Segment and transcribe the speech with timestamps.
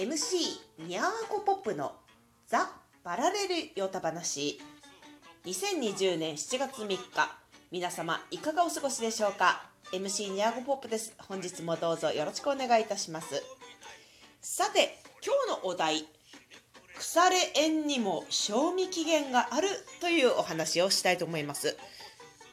[0.00, 1.92] MC ニャーコポップの
[2.46, 2.70] ザ・
[3.04, 4.58] パラレルヨタ話。
[5.44, 6.98] 2020年7月3日
[7.70, 9.62] 皆様いかがお過ごしでしょうか
[9.92, 11.12] ？MC ニャーコポップです。
[11.28, 13.42] 本日もどうぞよろしくお願いいたします。
[14.40, 16.06] さて今日のお題。
[16.96, 19.68] 腐れ縁にも賞味期限がある
[20.00, 21.76] というお話をしたいと思います。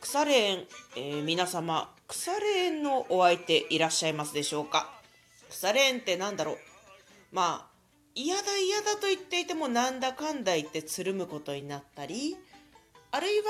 [0.02, 0.66] 腐れ縁、
[0.98, 4.92] えー、皆様腐れ縁のお相手いらっしゃいますでしょうか？
[5.50, 6.58] 腐れ縁って何だろう？
[7.32, 7.78] まあ
[8.16, 12.36] 嫌だ嫌だと言っていてもなんだかんだ言ってつるむことになったり
[13.12, 13.46] あるいは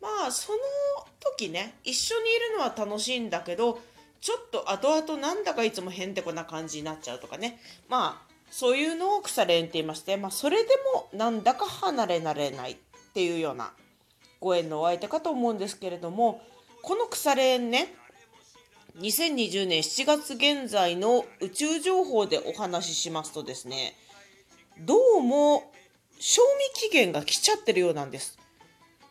[0.00, 0.58] まあその
[1.20, 3.80] 時ね一緒にいるのは楽しいんだけど
[4.20, 7.58] ちょっと後々なんだかいつもへんてこな感じになっちゃうとかね。
[7.88, 12.76] まあそういうのを腐れ縁って言いまして、まあ、それでもなんだか離れられないっ
[13.14, 13.72] ていうような
[14.40, 16.42] ご縁のお相手かと思うんですけれども
[16.82, 17.94] この腐れ縁ね
[18.98, 23.94] 2020年7月現在の宇宙情報でお話ししますとですね
[24.78, 25.72] どうも
[26.18, 26.42] 賞
[26.74, 28.38] 味期限が来ちゃってるようなんです。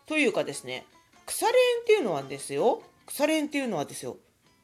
[0.05, 0.85] というかですね
[1.25, 4.17] 腐れ縁っていうのはですよ腐れ縁っていうのはですよ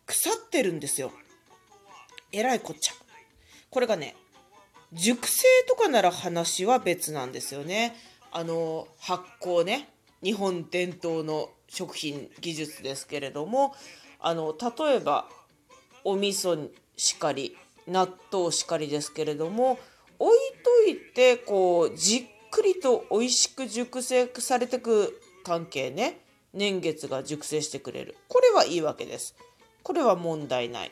[0.06, 1.12] 腐ってるんですよ。
[2.32, 2.94] えらいこっちゃ。
[3.70, 4.16] これがね
[4.94, 7.96] 熟成とかなら話は別なんですよね。
[8.32, 9.90] あの発酵ね
[10.24, 13.76] 日本伝統の食品技術ですけれども
[14.20, 15.28] あの例えば
[16.04, 17.56] お味噌しかり
[17.88, 19.80] 納豆しかりですけれども
[20.20, 20.38] 置い
[20.86, 26.20] といてこうじっくりと美味しく熟成されてく関係ね
[26.54, 28.16] 年月が熟成してくれる。
[28.28, 29.36] これはいいわけです。
[29.84, 30.92] これは問題ない。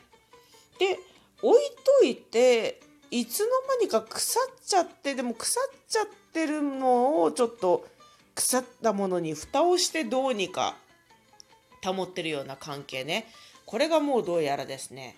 [0.78, 0.98] で
[1.42, 1.60] 置い
[2.00, 7.86] といていつの間にか腐っちゃってでも腐っちゃってるのをちょっと
[8.34, 10.76] 腐ったものに蓋をしてどうにか
[11.92, 13.26] 保ってるような関係ね。
[13.64, 15.16] これがもうどうやらですね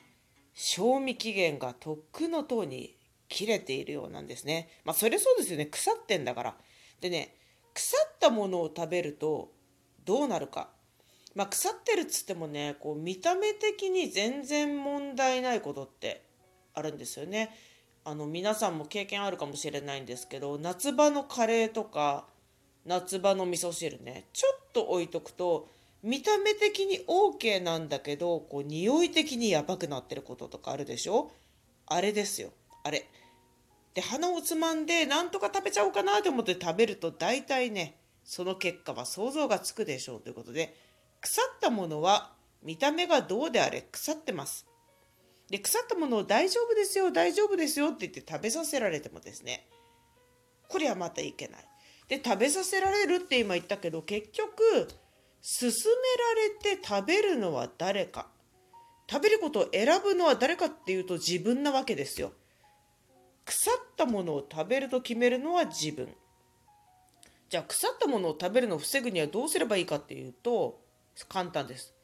[0.54, 2.96] 賞味期限がとっくの塔に
[3.28, 4.68] 切れているようなんですね。
[4.84, 5.66] まあそれそうですよね。
[5.66, 6.56] 腐ってんだから。
[7.00, 7.34] でね
[7.74, 9.52] 腐ったものを食べると
[10.04, 10.70] どうなるか。
[11.34, 16.24] まあ腐ってるっつってもねこう見た目的に全然問題ないことって
[16.74, 17.54] あるんですよね。
[18.04, 22.26] あの皆さんも経験あるかもしれないんですけど夏場のカレーとか
[22.86, 25.68] 夏場の味噌汁ねちょっと置いとくと
[26.02, 31.30] 見た目的に OK なんだけどこう匂い的にやばくなってることとかあるでしょ？
[31.86, 32.50] あれですよ。
[32.84, 33.08] あれ。
[33.94, 40.76] で鼻をつまんでなんとか食べちゃおうかなと思って食べると大体ねその結果は想像がつくでしょうということで
[41.20, 42.32] 腐ったものは
[42.62, 44.66] 見た目がどうであれ腐ってます。
[45.50, 49.66] で腐ったものを大丈夫ですよ大丈夫ですよって言って食べさせられてもですね
[50.68, 51.64] これはまたいけない。
[52.06, 54.88] で食べさせられるって今言ったけど結局
[55.42, 55.74] 勧め
[56.66, 58.28] られて食べるのは誰か。
[59.10, 62.32] 食べることを選ぶのは誰かっていうと自分なわけですよ。
[63.44, 66.08] 腐ったものを食べると決めるのは自分。
[67.48, 70.80] じゃあ腐ったものを食べるのを防ぐにはどうすればいいかっていうと
[71.28, 71.94] 簡単です。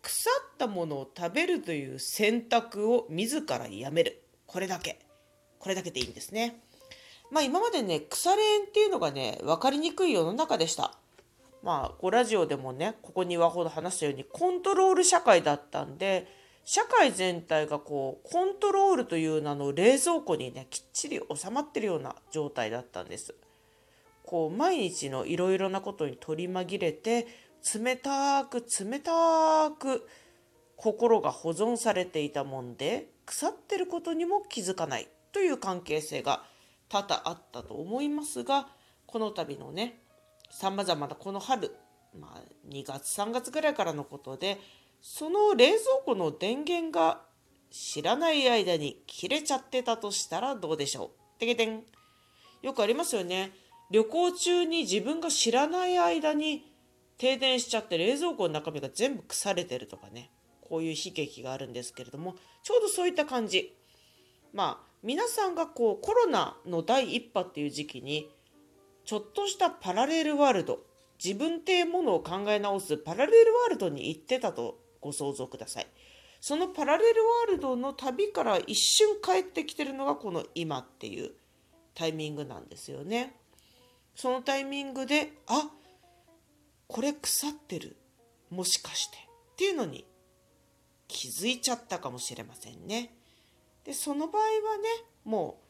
[0.00, 4.22] 腐ったものを食べるという選択を自らやめる。
[4.46, 5.00] これだけ。
[5.58, 6.60] これだけでいいんですね。
[7.32, 10.96] まあ今までね腐れ縁っていうのがね分かりにくい世の中でした。
[11.62, 16.28] まあ、こうラジオでもねここ2話ほど話したようにコントロール社会だったんで
[16.64, 23.34] 社会全体がこうコントロールという名の冷蔵庫にねきっちり収まってるような状態だったんです。
[24.24, 27.26] こう毎日のいろいろなことに取り紛れて
[27.74, 30.06] 冷たく冷たく
[30.76, 36.44] 心が保存されていたもんで腐ってることにも気づかないという関係性が
[36.90, 38.68] 多々あったと思いますが
[39.06, 40.02] この度のね
[40.50, 41.74] さまざまなこの春、
[42.18, 44.58] まあ、2月3月ぐらいからのことで
[45.00, 47.20] その冷蔵庫の電源が
[47.70, 51.40] 知らない間に切れちゃってたとしたらどうでしょう？
[51.40, 51.82] てけてん。
[52.62, 53.52] よくありますよね。
[53.90, 56.72] 旅行中に自分が知らない間に
[57.18, 60.30] 停電しちゃって冷蔵庫の中身が全部腐れてるとかね。
[60.68, 63.74] こういう悲劇があるんですけれどもちょうどそういった感じ。
[64.52, 68.30] まあ皆さんがこうコロナの第1波っていう時期に
[69.08, 70.80] ちょっとしたパラレルワールド。
[71.24, 72.98] 自分っていうものを考え直す。
[72.98, 75.86] パラレルワールドに行ってたとご想像ください。
[76.42, 81.30] そのパラレルワールドの旅から一瞬帰ってきてるのがこの今っていう
[81.94, 83.34] タイミングなんですよね。
[84.14, 85.70] そのタイミングであ
[86.86, 87.96] これ腐ってる。
[88.50, 89.16] もしかして。
[89.16, 90.04] っていうのに
[91.06, 93.14] 気づいちゃったかもしれませんね。
[93.84, 94.86] でその場合はね
[95.24, 95.67] もう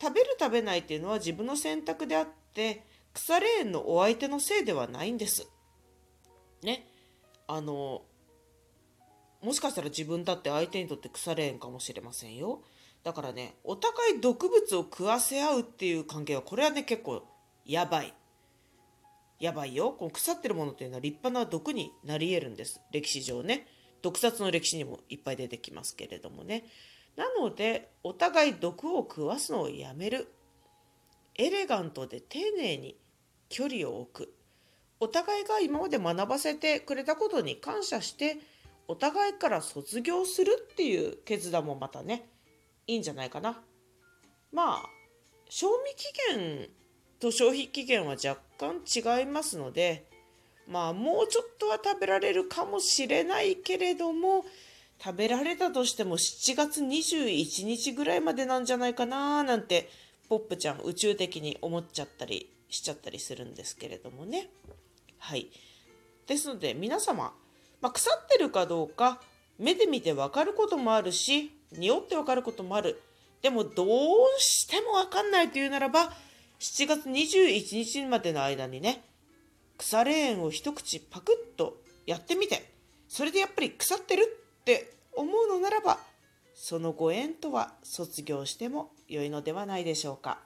[0.00, 5.48] 食べる食べないっていうのは自分の選択であって腐れ縁のお相手のせいではないんです。
[6.62, 6.86] ね。
[7.46, 8.02] あの
[9.42, 12.62] もしかしたら自分だって相手にとって腐れ縁かもしれませんよ。
[13.04, 17.24] だからねお互い毒物を食わせ合うっていう関係はこれはね結構
[17.64, 18.12] やばい
[19.40, 23.66] やばいよこの腐ってるものっていうのは立派な毒になり得るんです歴史上ね
[24.02, 26.64] 毒殺の歴史にもいっぱい出てきますけれどもね
[27.18, 30.28] なのでお互い毒を食わすのをやめる。
[31.34, 32.96] エレガントで丁寧に
[33.48, 34.34] 距離を置く。
[35.00, 38.38] お互いが今まで学ばせてくれたことに感謝して
[38.86, 42.28] お互いから卒業するっていう決断もまたね
[42.86, 43.60] いいんじゃないかな。
[44.52, 44.82] まあ
[45.48, 46.68] 賞味期限
[47.18, 50.06] と消費期限は若干違いますので
[50.68, 54.44] まあもうちょっとは食べられるかもしれないけれども
[55.02, 59.88] 食べられたとしても7月21日ぐらいまでなんじゃないかななんて
[60.28, 64.50] ポップちゃん宇宙的に思っちゃったりしちゃったりするんですけれどもね。
[65.18, 65.48] はい。
[66.26, 67.32] ですので皆様、
[67.80, 69.20] まあ、腐ってるかどうか
[69.58, 73.00] 目で見て分かることもあるし匂って分かることもある。
[73.40, 73.88] でもどう
[74.38, 76.12] しても分かんないというならば
[76.58, 79.04] 7月21日までの間にね
[79.76, 82.72] 腐れ縁を一口パクッとやってみて
[83.06, 85.98] それでやっぱり腐ってるって思うのならば
[86.54, 90.40] そのご縁とは卒業しても良いのではないでしょうか。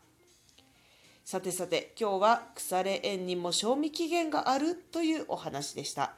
[1.25, 6.13] さてさて今日は腐れ縁にも賞味期限があるというお話でした。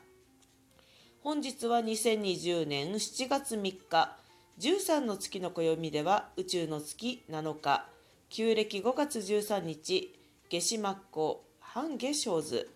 [1.23, 4.17] 本日は2020年7月3日
[4.59, 7.87] 13の月の暦では宇宙の月7日
[8.29, 10.15] 旧暦5月13日
[10.51, 12.69] 夏至末光半夏生図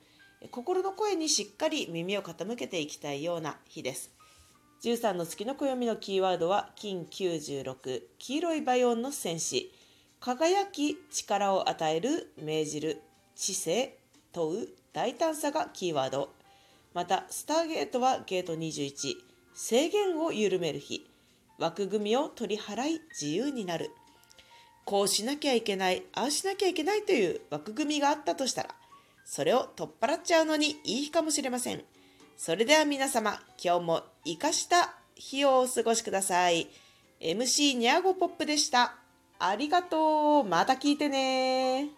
[0.51, 4.18] 心の声にしっかり耳を傾けていきたいような日です。
[4.83, 9.73] 13の月の暦のキーワードは金96黄色いバイオンの戦士。
[10.21, 13.03] 輝き力を与える命じる
[13.35, 13.99] 知性
[14.33, 16.31] 問う大胆さがキーワード。
[16.95, 19.15] またスターゲートはゲート21
[19.53, 21.11] 制限を緩める日。
[21.59, 23.91] 枠組みを取り払い自由になる。
[24.85, 28.71] こうしなきゃいけない、ああしなきゃいけないという枠組みがあったとしたら、
[29.25, 31.83] それを取っ払っちゃうのにいい日かもしれません。
[32.39, 36.69] それでは皆様、今日も生かした日をお過ごしください。
[37.21, 38.95] MC ニャーゴポップでした。
[39.41, 40.45] ありがとう。
[40.45, 41.89] また聞いてね